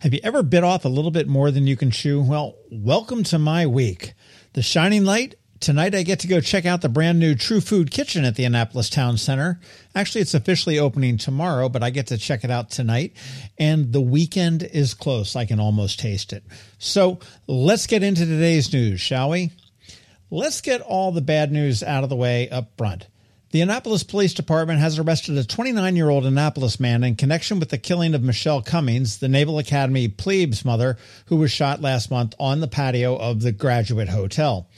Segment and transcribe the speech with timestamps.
[0.00, 2.20] Have you ever bit off a little bit more than you can chew?
[2.20, 4.14] Well, welcome to my week.
[4.52, 5.36] The shining light.
[5.58, 8.44] Tonight I get to go check out the brand new True Food Kitchen at the
[8.44, 9.58] Annapolis Town Center.
[9.94, 13.16] Actually, it's officially opening tomorrow, but I get to check it out tonight.
[13.58, 15.34] And the weekend is close.
[15.34, 16.44] I can almost taste it.
[16.78, 19.52] So let's get into today's news, shall we?
[20.30, 23.06] Let's get all the bad news out of the way up front.
[23.56, 27.70] The Annapolis Police Department has arrested a 29 year old Annapolis man in connection with
[27.70, 32.34] the killing of Michelle Cummings, the Naval Academy plebes mother, who was shot last month
[32.38, 34.68] on the patio of the Graduate Hotel.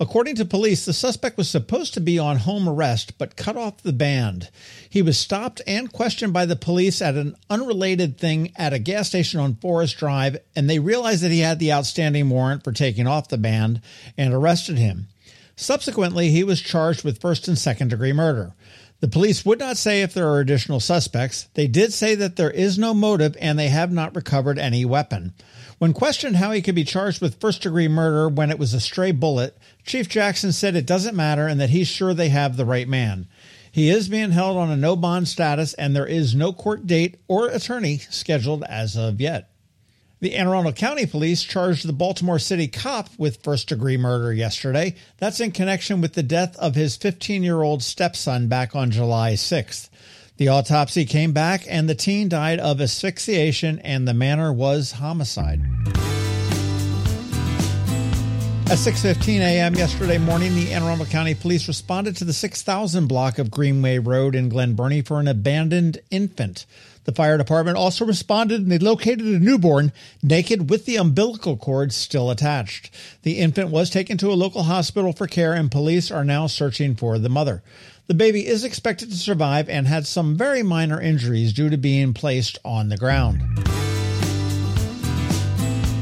[0.00, 3.84] According to police, the suspect was supposed to be on home arrest but cut off
[3.84, 4.50] the band.
[4.90, 9.06] He was stopped and questioned by the police at an unrelated thing at a gas
[9.06, 13.06] station on Forest Drive, and they realized that he had the outstanding warrant for taking
[13.06, 13.80] off the band
[14.18, 15.06] and arrested him.
[15.56, 18.54] Subsequently, he was charged with first and second degree murder.
[19.00, 21.48] The police would not say if there are additional suspects.
[21.54, 25.34] They did say that there is no motive and they have not recovered any weapon.
[25.78, 28.80] When questioned how he could be charged with first degree murder when it was a
[28.80, 32.64] stray bullet, Chief Jackson said it doesn't matter and that he's sure they have the
[32.64, 33.28] right man.
[33.70, 37.16] He is being held on a no bond status and there is no court date
[37.28, 39.50] or attorney scheduled as of yet.
[40.24, 44.94] The Anne Arundel County Police charged the Baltimore City cop with first degree murder yesterday.
[45.18, 49.34] That's in connection with the death of his 15 year old stepson back on July
[49.34, 49.90] 6th.
[50.38, 55.60] The autopsy came back and the teen died of asphyxiation and the manner was homicide.
[58.70, 59.74] At 6:15 a.m.
[59.74, 64.34] yesterday morning, the Anne Arundel County Police responded to the 6000 block of Greenway Road
[64.34, 66.64] in Glen Burnie for an abandoned infant.
[67.04, 69.92] The fire department also responded and they located a newborn
[70.22, 72.90] naked with the umbilical cord still attached.
[73.22, 76.94] The infant was taken to a local hospital for care and police are now searching
[76.94, 77.62] for the mother.
[78.06, 82.12] The baby is expected to survive and had some very minor injuries due to being
[82.12, 83.40] placed on the ground.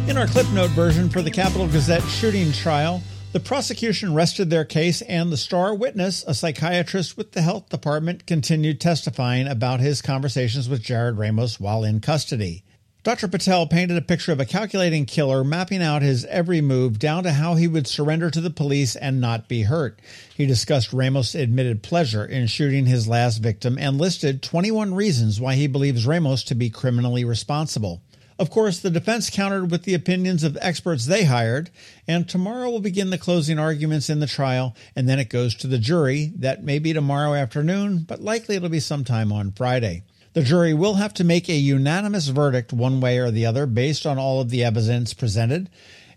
[0.08, 3.02] In our clip note version for the Capital Gazette shooting trial,
[3.32, 8.26] the prosecution rested their case, and the star witness, a psychiatrist with the health department,
[8.26, 12.62] continued testifying about his conversations with Jarrod Ramos while in custody.
[13.04, 13.26] Dr.
[13.26, 17.32] Patel painted a picture of a calculating killer mapping out his every move down to
[17.32, 19.98] how he would surrender to the police and not be hurt.
[20.36, 25.54] He discussed Ramos' admitted pleasure in shooting his last victim and listed 21 reasons why
[25.54, 28.02] he believes Ramos to be criminally responsible.
[28.42, 31.70] Of course, the defense countered with the opinions of experts they hired,
[32.08, 35.68] and tomorrow will begin the closing arguments in the trial, and then it goes to
[35.68, 36.32] the jury.
[36.34, 40.02] That may be tomorrow afternoon, but likely it'll be sometime on Friday.
[40.32, 44.06] The jury will have to make a unanimous verdict one way or the other based
[44.06, 45.70] on all of the evidence presented.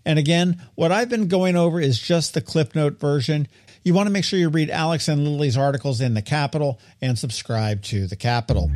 [0.04, 3.46] And again, what I've been going over is just the clip note version.
[3.84, 7.16] You want to make sure you read Alex and Lily's articles in the Capital and
[7.16, 8.68] subscribe to the Capital.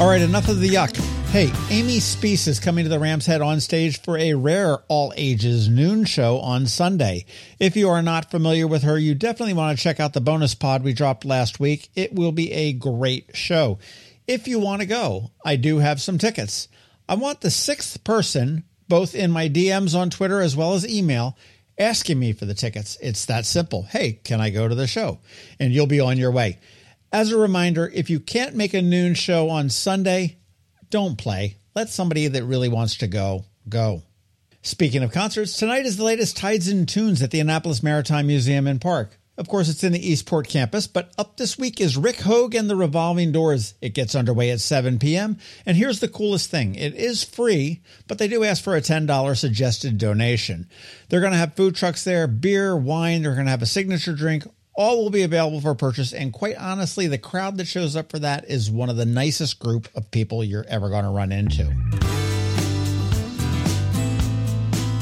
[0.00, 0.96] All right, enough of the yuck.
[1.28, 5.12] Hey, Amy Speace is coming to the Rams Head on stage for a rare all
[5.14, 7.26] ages noon show on Sunday.
[7.58, 10.54] If you are not familiar with her, you definitely want to check out the bonus
[10.54, 11.90] pod we dropped last week.
[11.94, 13.78] It will be a great show.
[14.26, 16.68] If you want to go, I do have some tickets.
[17.06, 21.36] I want the sixth person, both in my DMs on Twitter as well as email,
[21.78, 22.96] asking me for the tickets.
[23.02, 23.82] It's that simple.
[23.82, 25.18] Hey, can I go to the show?
[25.58, 26.58] And you'll be on your way.
[27.12, 30.38] As a reminder, if you can't make a noon show on Sunday,
[30.90, 31.56] don't play.
[31.74, 34.02] Let somebody that really wants to go, go.
[34.62, 38.68] Speaking of concerts, tonight is the latest Tides and Tunes at the Annapolis Maritime Museum
[38.68, 39.18] and Park.
[39.36, 42.70] Of course, it's in the Eastport campus, but up this week is Rick Hogue and
[42.70, 43.74] the Revolving Doors.
[43.80, 45.38] It gets underway at 7 p.m.
[45.66, 49.36] And here's the coolest thing it is free, but they do ask for a $10
[49.36, 50.68] suggested donation.
[51.08, 54.14] They're going to have food trucks there, beer, wine, they're going to have a signature
[54.14, 54.44] drink,
[54.74, 56.12] all will be available for purchase.
[56.12, 59.58] And quite honestly, the crowd that shows up for that is one of the nicest
[59.58, 61.74] group of people you're ever going to run into.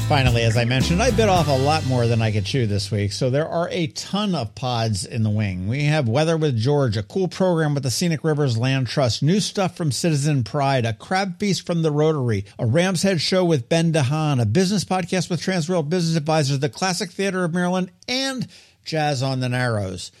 [0.09, 2.89] Finally, as I mentioned, I bit off a lot more than I could chew this
[2.89, 5.67] week, so there are a ton of pods in the wing.
[5.67, 9.39] We have Weather with George, a cool program with the Scenic Rivers Land Trust, new
[9.39, 13.69] stuff from Citizen Pride, a crab feast from the Rotary, a Rams Head show with
[13.69, 18.47] Ben DeHaan, a business podcast with Transworld Business Advisors, the Classic Theater of Maryland, and
[18.89, 20.11] Jazz on the Narrows.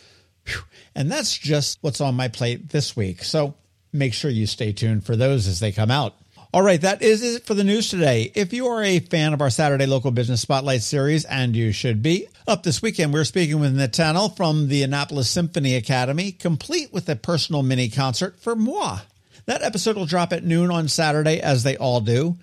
[0.45, 0.61] Whew.
[0.95, 3.23] And that's just what's on my plate this week.
[3.23, 3.55] So
[3.91, 6.15] make sure you stay tuned for those as they come out.
[6.51, 8.31] All right, that is it for the news today.
[8.33, 12.01] If you are a fan of our Saturday Local Business Spotlight series, and you should
[12.01, 17.07] be, up this weekend we're speaking with Nathaniel from the Annapolis Symphony Academy, complete with
[17.07, 18.99] a personal mini concert for moi.
[19.45, 22.37] That episode will drop at noon on Saturday, as they all do.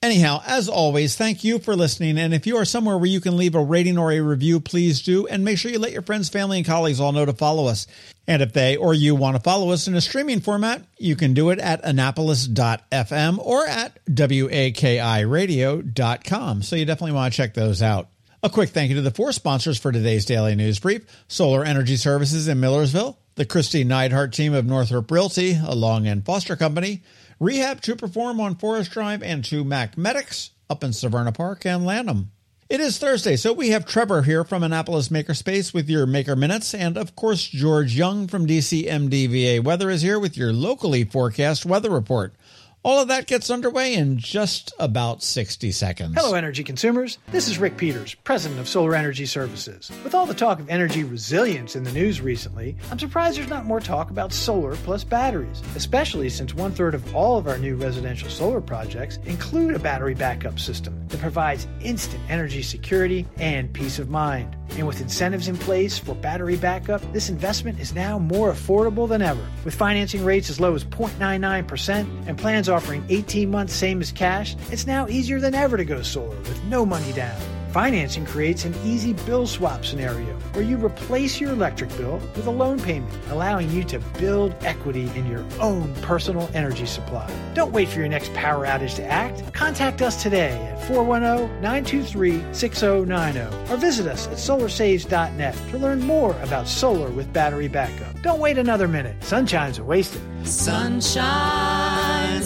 [0.00, 2.18] Anyhow, as always, thank you for listening.
[2.18, 5.02] And if you are somewhere where you can leave a rating or a review, please
[5.02, 5.26] do.
[5.26, 7.88] And make sure you let your friends, family, and colleagues all know to follow us.
[8.28, 11.34] And if they or you want to follow us in a streaming format, you can
[11.34, 16.62] do it at annapolis.fm or at wakiradio.com.
[16.62, 18.08] So you definitely want to check those out.
[18.40, 21.96] A quick thank you to the four sponsors for today's daily news brief Solar Energy
[21.96, 27.02] Services in Millersville, the Kristi Neidhardt team of Northrop Realty, a Long and Foster Company,
[27.40, 32.32] Rehab to Perform on Forest Drive, and to MacMedics up in Severna Park and Lanham.
[32.68, 36.74] It is Thursday, so we have Trevor here from Annapolis Makerspace with your Maker Minutes,
[36.74, 41.90] and of course, George Young from DCMDVA Weather is here with your locally forecast weather
[41.90, 42.34] report.
[42.84, 46.14] All of that gets underway in just about 60 seconds.
[46.16, 47.18] Hello, energy consumers.
[47.32, 49.90] This is Rick Peters, president of Solar Energy Services.
[50.04, 53.66] With all the talk of energy resilience in the news recently, I'm surprised there's not
[53.66, 57.74] more talk about solar plus batteries, especially since one third of all of our new
[57.74, 63.98] residential solar projects include a battery backup system that provides instant energy security and peace
[63.98, 64.54] of mind.
[64.76, 69.22] And with incentives in place for battery backup, this investment is now more affordable than
[69.22, 69.44] ever.
[69.64, 74.56] With financing rates as low as 0.99% and plans offering 18 months same as cash,
[74.70, 77.40] it's now easier than ever to go solar with no money down.
[77.72, 82.50] Financing creates an easy bill swap scenario where you replace your electric bill with a
[82.50, 87.30] loan payment, allowing you to build equity in your own personal energy supply.
[87.54, 89.52] Don't wait for your next power outage to act.
[89.52, 96.32] Contact us today at 410 923 6090 or visit us at solarsaves.net to learn more
[96.40, 98.20] about solar with battery backup.
[98.22, 99.22] Don't wait another minute.
[99.22, 100.22] Sunshine's a wasted.
[100.44, 101.77] Sunshine,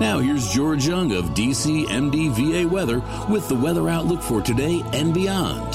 [0.00, 5.74] Now here's George Young of DCMDVA weather with the weather outlook for today and beyond.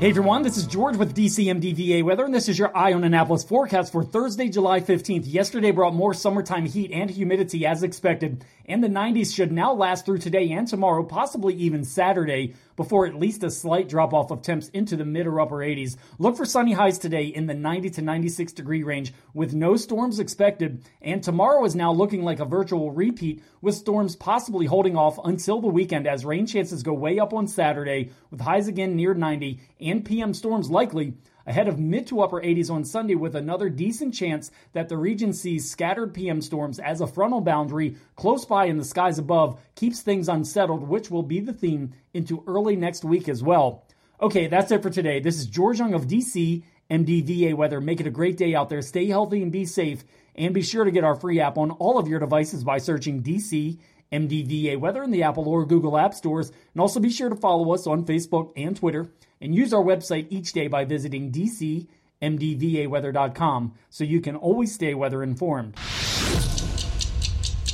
[0.00, 3.44] Hey everyone, this is George with DCMDVA Weather, and this is your Eye on Annapolis
[3.44, 5.24] forecast for Thursday, July 15th.
[5.26, 10.06] Yesterday brought more summertime heat and humidity as expected, and the 90s should now last
[10.06, 14.40] through today and tomorrow, possibly even Saturday, before at least a slight drop off of
[14.40, 15.98] temps into the mid or upper 80s.
[16.18, 20.18] Look for sunny highs today in the 90 to 96 degree range with no storms
[20.18, 25.18] expected, and tomorrow is now looking like a virtual repeat with storms possibly holding off
[25.22, 29.12] until the weekend as rain chances go way up on Saturday with highs again near
[29.12, 31.12] 90 and PM storms likely
[31.46, 35.32] ahead of mid to upper 80s on Sunday with another decent chance that the region
[35.32, 40.00] sees scattered PM storms as a frontal boundary close by in the skies above keeps
[40.00, 43.84] things unsettled, which will be the theme into early next week as well.
[44.20, 45.20] Okay, that's it for today.
[45.20, 47.80] This is George Young of DC, MDVA Weather.
[47.80, 48.82] Make it a great day out there.
[48.82, 50.04] Stay healthy and be safe.
[50.34, 53.22] And be sure to get our free app on all of your devices by searching
[53.22, 53.78] DC
[54.12, 56.52] MDVA Weather in the Apple or Google App Stores.
[56.74, 60.26] And also be sure to follow us on Facebook and Twitter and use our website
[60.30, 65.76] each day by visiting dcmdvaweather.com so you can always stay weather informed.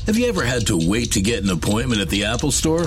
[0.07, 2.87] Have you ever had to wait to get an appointment at the Apple Store?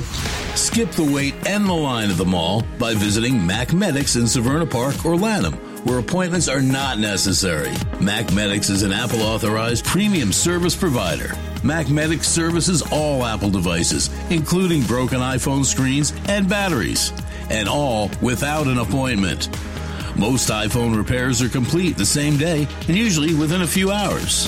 [0.55, 5.05] Skip the wait and the line at the mall by visiting MacMedics in Severna Park
[5.05, 7.71] or Lanham, where appointments are not necessary.
[7.99, 11.29] MacMedics is an Apple authorized premium service provider.
[11.61, 17.11] MacMedics services all Apple devices, including broken iPhone screens and batteries,
[17.49, 19.49] and all without an appointment.
[20.15, 24.47] Most iPhone repairs are complete the same day and usually within a few hours.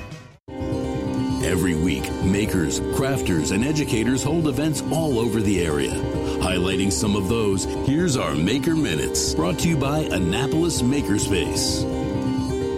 [1.51, 5.91] Every week, makers, crafters, and educators hold events all over the area.
[6.39, 11.81] Highlighting some of those, here's our Maker Minutes, brought to you by Annapolis Makerspace.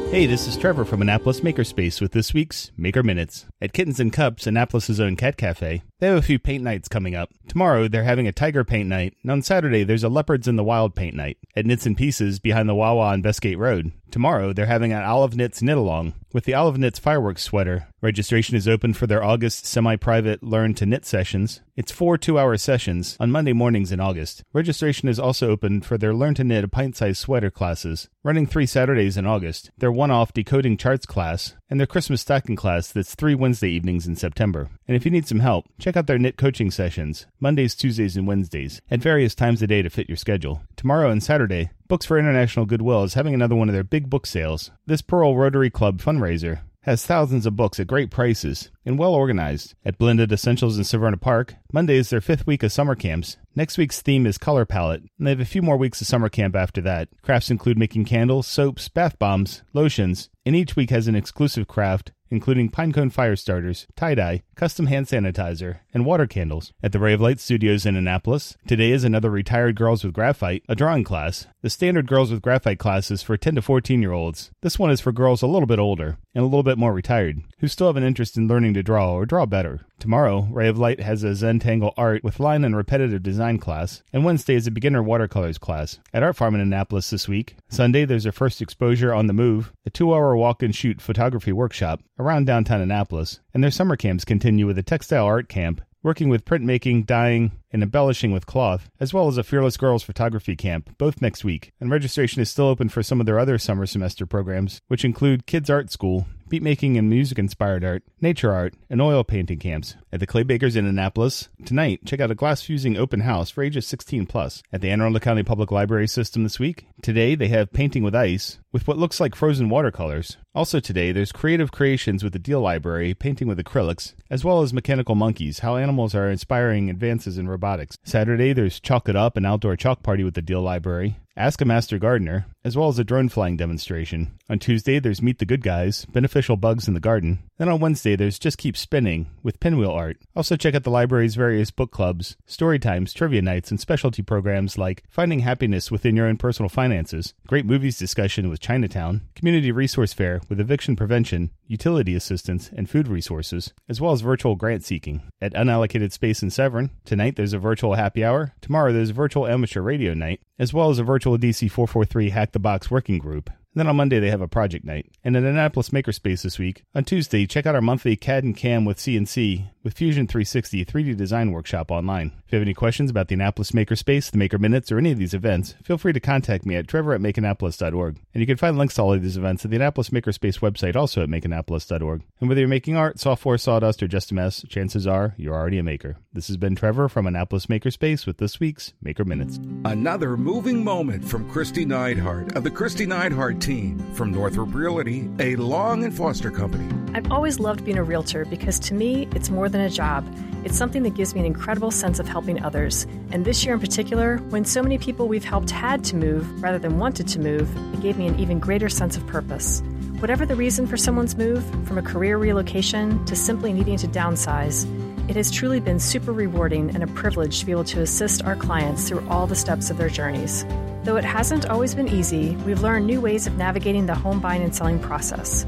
[0.09, 3.45] Hey, this is Trevor from Annapolis Makerspace with this week's Maker Minutes.
[3.61, 7.13] At Kittens and Cups, Annapolis' own cat cafe, they have a few paint nights coming
[7.13, 7.29] up.
[7.53, 10.63] Tomorrow, they're having a tiger paint night, and on Saturday, there's a leopards in the
[10.63, 13.91] wild paint night at Knits and Pieces behind the Wawa on Bestgate Road.
[14.13, 17.87] Tomorrow, they're having an Olive Knits knit along with the Olive Knits fireworks sweater.
[17.99, 21.61] Registration is open for their August semi private Learn to Knit sessions.
[21.75, 24.43] It's four two hour sessions on Monday mornings in August.
[24.53, 28.45] Registration is also open for their Learn to Knit a pint sized sweater classes, running
[28.45, 32.91] three Saturdays in August, their one off decoding charts class, and their Christmas stocking class
[32.91, 34.69] that's three Wednesday evenings in September.
[34.87, 38.25] And if you need some help, check out their knit coaching sessions, Mondays, Tuesdays, and
[38.25, 40.63] Wednesdays, at various times a day to fit your schedule.
[40.77, 44.25] Tomorrow and Saturday, Books for International Goodwill is having another one of their big book
[44.25, 44.71] sales.
[44.87, 49.75] This Parole Rotary Club fundraiser has thousands of books at great prices and well organized.
[49.85, 53.37] At Blended Essentials in Severna Park, Monday is their fifth week of summer camps.
[53.55, 56.29] Next week's theme is color palette, and they have a few more weeks of summer
[56.29, 57.09] camp after that.
[57.21, 62.11] Crafts include making candles, soaps, bath bombs, lotions, and each week has an exclusive craft
[62.33, 66.73] including pinecone fire starters, tie-dye, custom hand sanitizer, and water candles.
[66.81, 70.63] At the Ray of Light Studios in Annapolis, today is another Retired Girls with Graphite,
[70.67, 71.45] a drawing class.
[71.61, 74.51] The standard Girls with Graphite class is for 10 to 14 year olds.
[74.61, 77.43] This one is for girls a little bit older and a little bit more retired,
[77.59, 79.81] who still have an interest in learning to draw or draw better.
[79.99, 84.25] Tomorrow, Ray of Light has a Zentangle art with line and repetitive design class, and
[84.25, 85.99] Wednesday is a beginner watercolors class.
[86.13, 89.71] At Art Farm in Annapolis this week, Sunday there's a first exposure on the move,
[89.85, 94.23] a two hour walk and shoot photography workshop around downtown Annapolis, and their summer camps
[94.23, 99.13] continue with a textile art camp working with printmaking, dyeing, and embellishing with cloth, as
[99.13, 101.71] well as a Fearless Girls photography camp, both next week.
[101.79, 105.47] And registration is still open for some of their other summer semester programs, which include
[105.47, 109.95] Kids Art School, beatmaking and music inspired art, nature art, and oil painting camps.
[110.11, 113.63] At the Clay Bakers in Annapolis, tonight, check out a glass fusing open house for
[113.63, 114.61] ages 16 plus.
[114.71, 118.13] At the Anne Arundel County Public Library System this week, today they have painting with
[118.13, 120.37] ice with what looks like frozen watercolors.
[120.55, 124.71] Also today, there's creative creations with the Deale Library, painting with acrylics, as well as
[124.71, 127.97] mechanical monkeys, how animals are inspiring advances in robotics.
[128.03, 131.17] Saturday, there's Chalk It Up, an outdoor chalk party with the Deale Library.
[131.35, 134.37] Ask a Master Gardener, as well as a drone flying demonstration.
[134.51, 137.39] On Tuesday, there's Meet the Good Guys, beneficial bugs in the garden.
[137.57, 140.17] Then on Wednesday, there's Just Keep Spinning with pinwheel art.
[140.35, 144.77] Also, check out the library's various book clubs, story times, trivia nights, and specialty programs
[144.77, 150.13] like Finding Happiness Within Your Own Personal Finances, Great Movies Discussion with Chinatown, Community Resource
[150.13, 155.21] Fair with eviction prevention, utility assistance, and food resources, as well as virtual grant seeking.
[155.41, 159.47] At Unallocated Space in Severn, tonight there's a virtual happy hour, tomorrow there's a virtual
[159.47, 163.49] amateur radio night, as well as a virtual DC 443 Hack the Box working group.
[163.49, 165.09] And then on Monday, they have a project night.
[165.23, 168.85] And at Annapolis Makerspace this week, on Tuesday, check out our monthly CAD and CAM
[168.85, 172.31] with CNC with Fusion 360 3D design workshop online.
[172.45, 175.17] If you have any questions about the Annapolis Makerspace, the Maker Minutes, or any of
[175.17, 178.19] these events, feel free to contact me at trevor at makeannapolis.org.
[178.33, 180.95] And you can find links to all of these events at the Annapolis Makerspace website,
[180.95, 182.23] also at makeannapolis.org.
[182.39, 185.79] And whether you're making art, software, sawdust, or just a mess, chances are you're already
[185.79, 186.17] a maker.
[186.31, 189.59] This has been Trevor from Annapolis Makerspace with this week's Maker Minutes.
[189.85, 195.55] Another moving moment from Kristi Neidhardt of the Kristi Neidhardt team from Northrop Realty, a
[195.57, 196.87] Long and Foster company.
[197.15, 200.25] I've always loved being a realtor because to me, it's more than a job.
[200.63, 203.05] It's something that gives me an incredible sense of helping others.
[203.31, 206.79] And this year in particular, when so many people we've helped had to move rather
[206.79, 209.81] than wanted to move, it gave me an even greater sense of purpose.
[210.19, 214.87] Whatever the reason for someone's move, from a career relocation to simply needing to downsize,
[215.29, 218.55] it has truly been super rewarding and a privilege to be able to assist our
[218.55, 220.65] clients through all the steps of their journeys.
[221.03, 224.63] Though it hasn't always been easy, we've learned new ways of navigating the home buying
[224.63, 225.65] and selling process.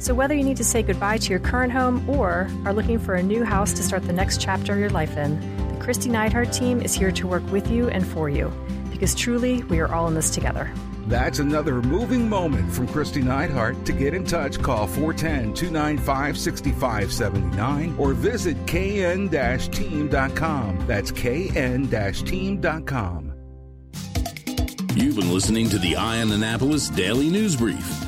[0.00, 3.14] So, whether you need to say goodbye to your current home or are looking for
[3.14, 6.54] a new house to start the next chapter of your life in, the Kristi Neidhardt
[6.54, 8.52] team is here to work with you and for you
[8.90, 10.72] because truly we are all in this together.
[11.06, 13.84] That's another moving moment from Kristi Neidhardt.
[13.86, 19.28] To get in touch, call 410 295 6579 or visit kn
[19.70, 20.86] team.com.
[20.86, 23.32] That's kn team.com.
[24.94, 28.07] You've been listening to the Eye on Annapolis Daily News Brief.